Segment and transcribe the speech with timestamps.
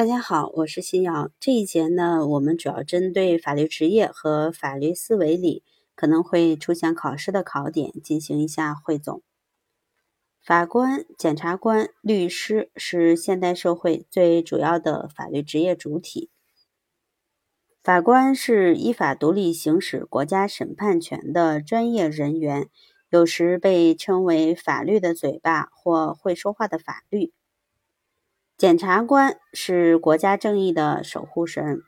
[0.00, 1.30] 大家好，我是新瑶。
[1.38, 5.62] 这一节呢，我们主要针对法律职业和法律思维里
[5.94, 9.22] 可能会出现考试的考点进行一下汇总。
[10.42, 16.30] 法官、检察官、律师是现代社会最主要的法律职业主体。
[17.84, 22.70] 法官是依法独立行使国家审判权的专业人员，
[23.10, 27.34] 有时被称为“法律的嘴巴”或“会说话的法律”。
[28.60, 31.80] 检察官是国家正义的守护神。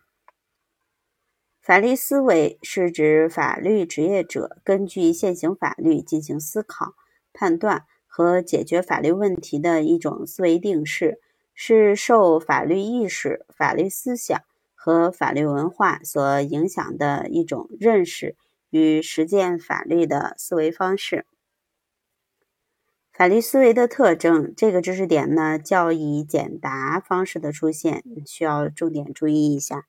[1.60, 6.94] 法律思维是指法律职业者根据现行法律进行思考、
[7.34, 11.20] 判断和解决法律问题的一种思维定式，
[11.52, 14.40] 是受法律意识、法律思想
[14.74, 18.34] 和法律文化所影响的一种认识
[18.70, 21.26] 与实践法律的思维方式。
[23.12, 29.86] 法律思维的特征，这个知识点呢，较以简答方式的出现，需要重点注意一下。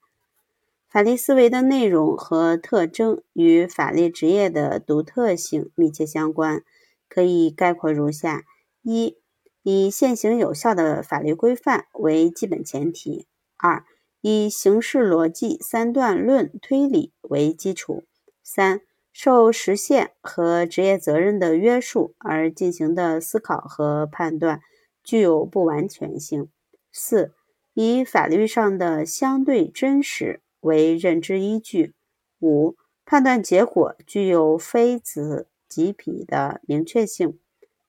[0.89, 6.63] 法律思维的内容和特征与法律职业的独特性密切相关，
[7.07, 8.43] 可以概括如下：
[8.81, 9.15] 一、
[9.63, 13.85] 以现行有效的法律规范为基本前提；二、
[14.19, 18.03] 以形式逻辑三段论推理为基础；
[18.43, 18.81] 三。
[19.14, 24.59] 受实现和职业责任的约束而进行的思考和判断
[25.03, 26.50] 具有不完全性。
[26.92, 27.31] 四、
[27.75, 31.94] 以法律上的相对真实为认知依据。
[32.42, 37.39] 五、判断结果具有非此即彼的明确性。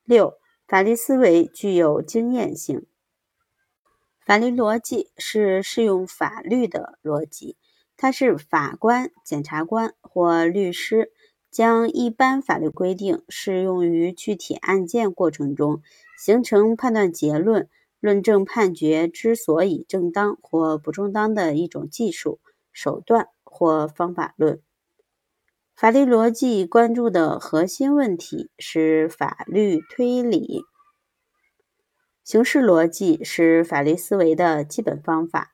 [0.05, 0.35] 六、
[0.69, 2.85] 法律思维具有经验性。
[4.21, 7.57] 法律逻辑是适用法律的逻辑。
[7.97, 11.13] 它是法官、检察官或律师
[11.55, 15.83] 将一般法律规定适用于具体案件过程中，
[16.19, 17.69] 形成判断结论、
[18.01, 22.41] 论证判决之所以正当或不正当的一种技术
[22.73, 24.61] 手段或方法论。
[25.77, 30.65] 法律逻辑关注的核心问题是法律推理。
[32.25, 35.54] 形式逻辑是法律思维的基本方法。